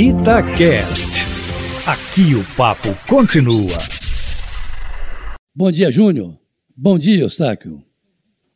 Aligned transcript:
Itacast. 0.00 1.26
Aqui 1.84 2.32
o 2.36 2.44
papo 2.56 2.94
continua. 3.08 3.76
Bom 5.52 5.72
dia, 5.72 5.90
Júnior. 5.90 6.38
Bom 6.76 6.96
dia, 6.96 7.18
Eustáquio. 7.18 7.82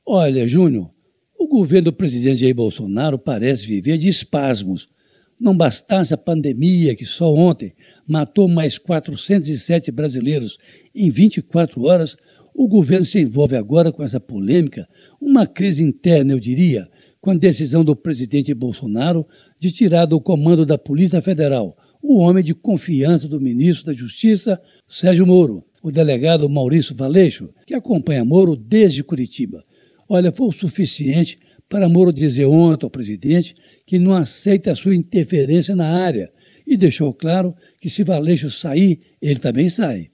Olha, 0.06 0.46
Júnior, 0.46 0.88
o 1.36 1.48
governo 1.48 1.86
do 1.86 1.92
presidente 1.92 2.42
Jair 2.42 2.54
Bolsonaro 2.54 3.18
parece 3.18 3.66
viver 3.66 3.98
de 3.98 4.08
espasmos. 4.08 4.88
Não 5.36 5.56
bastasse 5.56 6.14
a 6.14 6.16
pandemia 6.16 6.94
que 6.94 7.04
só 7.04 7.34
ontem 7.34 7.74
matou 8.06 8.46
mais 8.46 8.78
407 8.78 9.90
brasileiros 9.90 10.58
em 10.94 11.10
24 11.10 11.82
horas, 11.82 12.16
o 12.54 12.68
governo 12.68 13.04
se 13.04 13.18
envolve 13.18 13.56
agora 13.56 13.90
com 13.90 14.04
essa 14.04 14.20
polêmica, 14.20 14.88
uma 15.20 15.44
crise 15.44 15.82
interna, 15.82 16.34
eu 16.34 16.38
diria, 16.38 16.88
com 17.22 17.30
a 17.30 17.34
decisão 17.34 17.84
do 17.84 17.94
presidente 17.94 18.52
Bolsonaro 18.52 19.24
de 19.58 19.70
tirar 19.70 20.06
do 20.06 20.20
comando 20.20 20.66
da 20.66 20.76
Polícia 20.76 21.22
Federal 21.22 21.78
o 22.02 22.18
homem 22.18 22.42
de 22.42 22.52
confiança 22.52 23.28
do 23.28 23.40
ministro 23.40 23.86
da 23.86 23.92
Justiça, 23.92 24.60
Sérgio 24.88 25.24
Moro, 25.24 25.64
o 25.80 25.92
delegado 25.92 26.50
Maurício 26.50 26.96
Valeixo, 26.96 27.48
que 27.64 27.74
acompanha 27.74 28.24
Moro 28.24 28.56
desde 28.56 29.04
Curitiba. 29.04 29.64
Olha, 30.08 30.32
foi 30.32 30.48
o 30.48 30.52
suficiente 30.52 31.38
para 31.68 31.88
Moro 31.88 32.12
dizer 32.12 32.46
ontem 32.46 32.84
ao 32.84 32.90
presidente 32.90 33.54
que 33.86 34.00
não 34.00 34.16
aceita 34.16 34.72
a 34.72 34.74
sua 34.74 34.96
interferência 34.96 35.76
na 35.76 35.86
área 35.86 36.28
e 36.66 36.76
deixou 36.76 37.14
claro 37.14 37.54
que 37.80 37.88
se 37.88 38.02
Valeixo 38.02 38.50
sair, 38.50 39.00
ele 39.22 39.38
também 39.38 39.68
sai. 39.68 40.10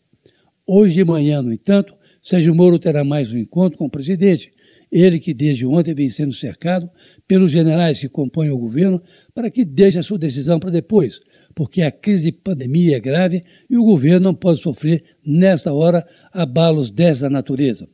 Hoje 0.66 0.96
de 0.96 1.04
manhã, 1.04 1.40
no 1.40 1.54
entanto, 1.54 1.96
Sérgio 2.20 2.54
Moro 2.54 2.78
terá 2.78 3.02
mais 3.02 3.32
um 3.32 3.38
encontro 3.38 3.78
com 3.78 3.86
o 3.86 3.90
presidente 3.90 4.52
ele 4.90 5.18
que 5.18 5.34
desde 5.34 5.66
ontem 5.66 5.94
vem 5.94 6.08
sendo 6.08 6.32
cercado 6.32 6.88
pelos 7.26 7.50
generais 7.50 8.00
que 8.00 8.08
compõem 8.08 8.50
o 8.50 8.58
governo 8.58 9.02
para 9.34 9.50
que 9.50 9.64
deixe 9.64 9.98
a 9.98 10.02
sua 10.02 10.18
decisão 10.18 10.58
para 10.58 10.70
depois, 10.70 11.20
porque 11.54 11.82
a 11.82 11.90
crise 11.90 12.24
de 12.24 12.32
pandemia 12.32 12.96
é 12.96 13.00
grave 13.00 13.44
e 13.68 13.76
o 13.76 13.84
governo 13.84 14.20
não 14.20 14.34
pode 14.34 14.60
sofrer, 14.60 15.04
nesta 15.24 15.72
hora, 15.72 16.06
abalos 16.32 16.90
dessa 16.90 17.28
natureza. 17.28 17.88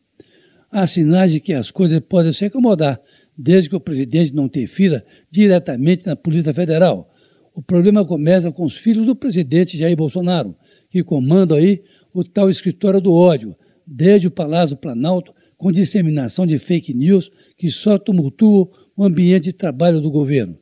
Há 0.70 0.86
sinais 0.86 1.32
de 1.32 1.40
que 1.40 1.52
as 1.52 1.70
coisas 1.70 2.00
podem 2.00 2.32
se 2.32 2.44
acomodar, 2.44 3.00
desde 3.36 3.68
que 3.68 3.76
o 3.76 3.80
presidente 3.80 4.34
não 4.34 4.46
interfira 4.46 5.04
diretamente 5.30 6.06
na 6.06 6.14
Polícia 6.14 6.54
Federal. 6.54 7.12
O 7.54 7.62
problema 7.62 8.04
começa 8.04 8.50
com 8.52 8.64
os 8.64 8.76
filhos 8.76 9.06
do 9.06 9.16
presidente 9.16 9.76
Jair 9.76 9.96
Bolsonaro, 9.96 10.56
que 10.88 11.02
comandam 11.02 11.56
aí 11.56 11.82
o 12.12 12.22
tal 12.22 12.48
escritório 12.48 13.00
do 13.00 13.12
ódio, 13.12 13.56
desde 13.86 14.26
o 14.28 14.30
Palácio 14.30 14.76
do 14.76 14.80
Planalto 14.80 15.32
com 15.56 15.70
disseminação 15.70 16.46
de 16.46 16.58
fake 16.58 16.94
news 16.94 17.30
que 17.56 17.70
só 17.70 17.98
tumultuam 17.98 18.70
o 18.96 19.04
ambiente 19.04 19.44
de 19.44 19.52
trabalho 19.52 20.00
do 20.00 20.10
governo. 20.10 20.58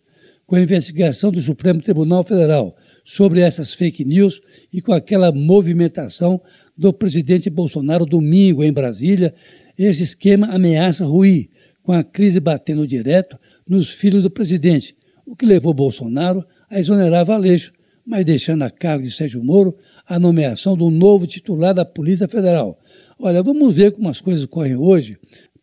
Com 0.47 0.57
a 0.57 0.61
investigação 0.61 1.31
do 1.31 1.41
Supremo 1.41 1.81
Tribunal 1.81 2.23
Federal 2.23 2.77
sobre 3.05 3.41
essas 3.41 3.73
fake 3.73 4.05
news 4.05 4.41
e 4.73 4.81
com 4.81 4.93
aquela 4.93 5.33
movimentação 5.33 6.41
do 6.77 6.93
presidente 6.93 7.49
Bolsonaro 7.49 8.05
domingo 8.05 8.63
em 8.63 8.73
Brasília, 8.73 9.35
esse 9.79 10.03
esquema 10.03 10.49
ameaça 10.49 11.05
ruir, 11.05 11.49
com 11.83 11.93
a 11.93 12.05
crise 12.05 12.39
batendo 12.39 12.87
direto 12.87 13.39
nos 13.69 13.91
filhos 13.91 14.23
do 14.23 14.31
presidente, 14.31 14.97
o 15.27 15.35
que 15.35 15.47
levou 15.47 15.75
Bolsonaro 15.75 16.45
a 16.71 16.79
exonerar 16.79 17.25
Valeixo, 17.25 17.73
mas 18.05 18.25
deixando 18.25 18.63
a 18.63 18.71
cargo 18.71 19.05
de 19.05 19.11
Sérgio 19.11 19.43
Moro 19.43 19.77
a 20.07 20.19
nomeação 20.19 20.77
do 20.77 20.91
novo 20.91 21.27
titular 21.27 21.75
da 21.75 21.85
Polícia 21.85 22.29
Federal, 22.29 22.79
Olha, 23.25 23.41
vamos 23.41 23.77
ver 23.77 23.93
como 23.93 24.09
as 24.09 24.21
coisas 24.21 24.45
correm 24.47 24.75
hoje, 24.75 25.17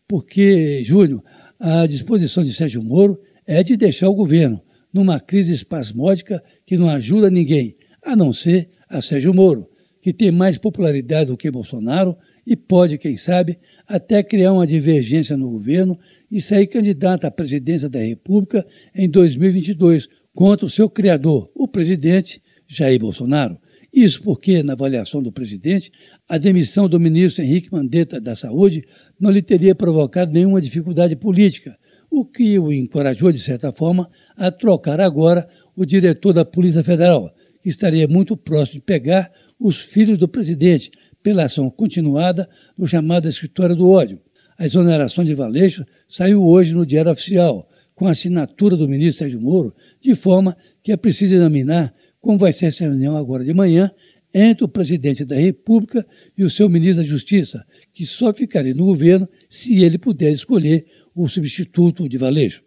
porque, 0.08 0.82
Júnior, 0.82 1.22
a 1.58 1.86
disposição 1.86 2.42
de 2.42 2.54
Sérgio 2.54 2.82
Moro 2.82 3.20
é 3.46 3.62
de 3.62 3.76
deixar 3.76 4.08
o 4.08 4.14
governo 4.14 4.62
numa 4.90 5.20
crise 5.20 5.52
espasmódica 5.52 6.42
que 6.64 6.78
não 6.78 6.88
ajuda 6.88 7.28
ninguém, 7.28 7.76
a 8.02 8.16
não 8.16 8.32
ser 8.32 8.70
a 8.88 9.02
Sérgio 9.02 9.34
Moro, 9.34 9.68
que 10.00 10.10
tem 10.10 10.32
mais 10.32 10.56
popularidade 10.56 11.26
do 11.26 11.36
que 11.36 11.50
Bolsonaro 11.50 12.16
e 12.46 12.56
pode, 12.56 12.96
quem 12.96 13.14
sabe, 13.14 13.58
até 13.86 14.22
criar 14.22 14.54
uma 14.54 14.66
divergência 14.66 15.36
no 15.36 15.50
governo 15.50 15.98
e 16.30 16.40
sair 16.40 16.66
candidato 16.66 17.26
à 17.26 17.30
presidência 17.30 17.90
da 17.90 17.98
República 17.98 18.66
em 18.94 19.06
2022 19.06 20.08
contra 20.40 20.64
o 20.64 20.70
seu 20.70 20.88
criador, 20.88 21.50
o 21.54 21.68
presidente 21.68 22.40
Jair 22.66 22.98
Bolsonaro. 22.98 23.58
Isso 23.92 24.22
porque, 24.22 24.62
na 24.62 24.72
avaliação 24.72 25.22
do 25.22 25.30
presidente, 25.30 25.92
a 26.26 26.38
demissão 26.38 26.88
do 26.88 26.98
ministro 26.98 27.44
Henrique 27.44 27.70
Mandetta 27.70 28.18
da 28.18 28.34
Saúde 28.34 28.82
não 29.20 29.30
lhe 29.30 29.42
teria 29.42 29.74
provocado 29.74 30.32
nenhuma 30.32 30.58
dificuldade 30.58 31.14
política, 31.14 31.76
o 32.10 32.24
que 32.24 32.58
o 32.58 32.72
encorajou, 32.72 33.30
de 33.30 33.38
certa 33.38 33.70
forma, 33.70 34.08
a 34.34 34.50
trocar 34.50 34.98
agora 34.98 35.46
o 35.76 35.84
diretor 35.84 36.32
da 36.32 36.42
Polícia 36.42 36.82
Federal, 36.82 37.30
que 37.62 37.68
estaria 37.68 38.08
muito 38.08 38.34
próximo 38.34 38.78
de 38.78 38.82
pegar 38.86 39.30
os 39.58 39.78
filhos 39.78 40.16
do 40.16 40.26
presidente 40.26 40.90
pela 41.22 41.44
ação 41.44 41.68
continuada 41.68 42.48
no 42.78 42.86
chamado 42.86 43.28
Escritório 43.28 43.76
do 43.76 43.90
Ódio. 43.90 44.18
A 44.56 44.64
exoneração 44.64 45.22
de 45.22 45.34
Valeixo 45.34 45.84
saiu 46.08 46.42
hoje 46.42 46.72
no 46.72 46.86
Diário 46.86 47.12
Oficial, 47.12 47.68
com 48.00 48.06
a 48.06 48.12
assinatura 48.12 48.78
do 48.78 48.88
ministro 48.88 49.18
Sérgio 49.18 49.42
Moro, 49.42 49.74
de 50.00 50.14
forma 50.14 50.56
que 50.82 50.90
é 50.90 50.96
preciso 50.96 51.34
examinar 51.34 51.94
como 52.18 52.38
vai 52.38 52.50
ser 52.50 52.64
essa 52.64 52.84
reunião 52.84 53.14
agora 53.14 53.44
de 53.44 53.52
manhã 53.52 53.90
entre 54.32 54.64
o 54.64 54.68
presidente 54.68 55.22
da 55.22 55.36
República 55.36 56.06
e 56.34 56.42
o 56.42 56.48
seu 56.48 56.66
ministro 56.70 57.02
da 57.02 57.08
Justiça, 57.10 57.62
que 57.92 58.06
só 58.06 58.32
ficaria 58.32 58.72
no 58.72 58.86
governo 58.86 59.28
se 59.50 59.84
ele 59.84 59.98
puder 59.98 60.32
escolher 60.32 60.86
o 61.14 61.28
substituto 61.28 62.08
de 62.08 62.16
Valeixo. 62.16 62.64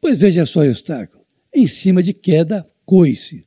Pois 0.00 0.16
veja 0.16 0.46
só, 0.46 0.64
Eustáquio, 0.64 1.18
em 1.52 1.66
cima 1.66 2.00
de 2.00 2.14
queda, 2.14 2.64
coice. 2.86 3.42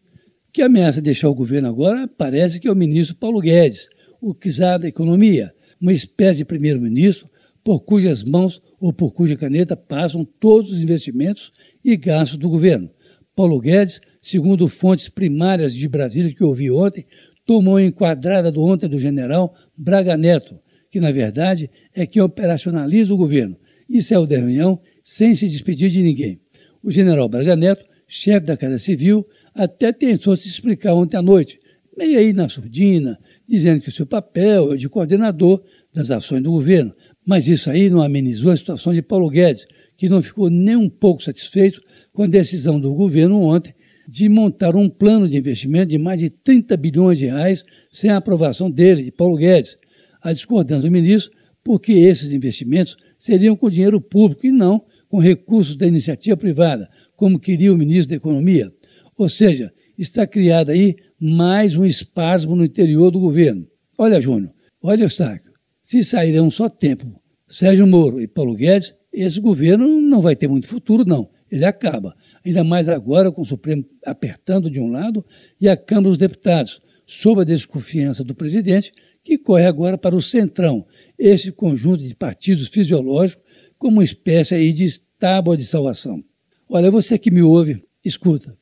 Que 0.51 0.61
ameaça 0.61 1.01
deixar 1.01 1.29
o 1.29 1.33
governo 1.33 1.69
agora 1.69 2.09
parece 2.09 2.59
que 2.59 2.67
é 2.67 2.71
o 2.71 2.75
ministro 2.75 3.15
Paulo 3.15 3.39
Guedes, 3.39 3.87
o 4.21 4.33
czar 4.33 4.79
da 4.79 4.89
economia, 4.89 5.53
uma 5.79 5.93
espécie 5.93 6.39
de 6.39 6.45
primeiro-ministro 6.45 7.29
por 7.65 7.83
cujas 7.83 8.23
mãos 8.23 8.61
ou 8.79 8.93
por 8.93 9.11
cuja 9.11 9.35
caneta 9.35 9.75
passam 9.75 10.23
todos 10.23 10.71
os 10.71 10.79
investimentos 10.79 11.51
e 11.83 11.97
gastos 11.97 12.37
do 12.37 12.47
governo. 12.47 12.91
Paulo 13.35 13.59
Guedes, 13.59 13.99
segundo 14.21 14.67
fontes 14.67 15.09
primárias 15.09 15.73
de 15.73 15.87
Brasília 15.87 16.33
que 16.33 16.43
ouvi 16.43 16.69
ontem, 16.69 17.07
tomou 17.43 17.77
a 17.77 17.83
enquadrada 17.83 18.51
do 18.51 18.61
ontem 18.61 18.87
do 18.87 18.99
general 18.99 19.51
Braga 19.75 20.15
Neto, 20.15 20.59
que 20.91 20.99
na 20.99 21.11
verdade 21.11 21.67
é 21.91 22.05
quem 22.05 22.21
operacionaliza 22.21 23.11
o 23.11 23.17
governo, 23.17 23.57
e 23.89 23.99
saiu 23.99 24.27
da 24.27 24.37
reunião 24.37 24.79
sem 25.03 25.33
se 25.33 25.49
despedir 25.49 25.89
de 25.89 26.03
ninguém. 26.03 26.39
O 26.83 26.91
general 26.91 27.27
Braga 27.27 27.55
Neto, 27.55 27.83
chefe 28.07 28.45
da 28.45 28.55
Casa 28.55 28.77
Civil, 28.77 29.25
até 29.55 29.91
tentou 29.91 30.35
se 30.35 30.47
explicar 30.47 30.93
ontem 30.93 31.17
à 31.17 31.21
noite, 31.21 31.59
meio 31.97 32.19
aí 32.19 32.31
na 32.31 32.47
surdina, 32.47 33.17
dizendo 33.47 33.81
que 33.81 33.89
o 33.89 33.91
seu 33.91 34.05
papel 34.05 34.73
é 34.73 34.77
de 34.77 34.87
coordenador 34.87 35.63
das 35.93 36.11
ações 36.11 36.43
do 36.43 36.51
governo. 36.51 36.93
Mas 37.25 37.47
isso 37.47 37.69
aí 37.69 37.89
não 37.89 38.01
amenizou 38.01 38.51
a 38.51 38.57
situação 38.57 38.93
de 38.93 39.01
Paulo 39.01 39.29
Guedes, 39.29 39.65
que 39.97 40.07
não 40.07 40.21
ficou 40.21 40.49
nem 40.49 40.75
um 40.75 40.89
pouco 40.89 41.23
satisfeito 41.23 41.81
com 42.13 42.23
a 42.23 42.27
decisão 42.27 42.79
do 42.79 42.93
governo 42.93 43.41
ontem 43.41 43.73
de 44.07 44.29
montar 44.29 44.75
um 44.75 44.87
plano 44.87 45.27
de 45.27 45.35
investimento 45.35 45.87
de 45.87 45.97
mais 45.97 46.19
de 46.19 46.29
30 46.29 46.77
bilhões 46.77 47.17
de 47.17 47.25
reais 47.25 47.65
sem 47.91 48.11
a 48.11 48.17
aprovação 48.17 48.69
dele, 48.69 49.03
de 49.03 49.11
Paulo 49.11 49.35
Guedes. 49.35 49.77
A 50.21 50.31
discordância 50.31 50.83
do 50.83 50.91
ministro, 50.91 51.31
porque 51.63 51.93
esses 51.93 52.31
investimentos 52.31 52.95
seriam 53.17 53.55
com 53.55 53.69
dinheiro 53.69 53.99
público 53.99 54.45
e 54.45 54.51
não 54.51 54.83
com 55.07 55.19
recursos 55.19 55.75
da 55.75 55.87
iniciativa 55.87 56.37
privada, 56.37 56.89
como 57.15 57.39
queria 57.39 57.73
o 57.73 57.77
ministro 57.77 58.09
da 58.09 58.15
Economia. 58.15 58.71
Ou 59.17 59.29
seja, 59.29 59.71
está 59.97 60.27
criado 60.27 60.69
aí 60.69 60.95
mais 61.19 61.75
um 61.75 61.85
espasmo 61.85 62.55
no 62.55 62.65
interior 62.65 63.11
do 63.11 63.19
governo. 63.19 63.65
Olha, 63.97 64.19
Júnior, 64.19 64.51
olha, 64.81 65.03
Eustáquio, 65.03 65.51
se 65.85 66.03
saírem 66.03 66.41
um 66.41 66.49
só 66.49 66.67
tempo 66.67 67.21
Sérgio 67.47 67.85
Moro 67.85 68.19
e 68.19 68.27
Paulo 68.27 68.55
Guedes, 68.55 68.95
esse 69.13 69.39
governo 69.39 70.01
não 70.01 70.19
vai 70.19 70.35
ter 70.35 70.47
muito 70.47 70.67
futuro, 70.67 71.05
não. 71.05 71.29
Ele 71.49 71.63
acaba. 71.63 72.15
Ainda 72.43 72.63
mais 72.63 72.89
agora 72.89 73.31
com 73.31 73.43
o 73.43 73.45
Supremo 73.45 73.85
apertando 74.03 74.67
de 74.67 74.79
um 74.79 74.87
lado 74.87 75.23
e 75.61 75.69
a 75.69 75.77
Câmara 75.77 76.09
dos 76.09 76.17
Deputados, 76.17 76.81
sob 77.05 77.41
a 77.41 77.43
desconfiança 77.43 78.23
do 78.23 78.33
presidente, 78.33 78.91
que 79.23 79.37
corre 79.37 79.67
agora 79.67 79.95
para 79.95 80.15
o 80.15 80.21
Centrão, 80.23 80.87
esse 81.19 81.51
conjunto 81.51 82.03
de 82.03 82.15
partidos 82.15 82.67
fisiológicos, 82.67 83.43
como 83.77 83.97
uma 83.97 84.03
espécie 84.03 84.55
aí 84.55 84.73
de 84.73 84.99
tábua 85.19 85.55
de 85.55 85.65
salvação. 85.65 86.23
Olha, 86.67 86.89
você 86.89 87.15
que 87.19 87.29
me 87.29 87.43
ouve, 87.43 87.83
escuta. 88.03 88.57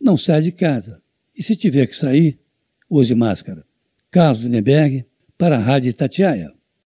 Não 0.00 0.16
sai 0.16 0.40
de 0.40 0.50
casa. 0.50 1.02
E 1.36 1.42
se 1.42 1.54
tiver 1.54 1.86
que 1.86 1.96
sair, 1.96 2.38
use 2.88 3.14
máscara. 3.14 3.66
Carlos 4.10 4.40
Lindenberg, 4.40 5.04
para 5.38 5.56
a 5.56 5.60
Rádio 5.60 5.90
Itatiaia. 5.90 6.52